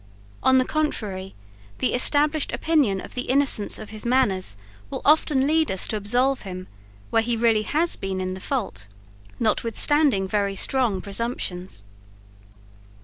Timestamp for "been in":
8.01-8.33